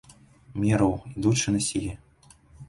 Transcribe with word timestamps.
Мераў, 0.61 0.95
ідучы, 1.11 1.53
на 1.57 1.61
сігі. 1.67 1.93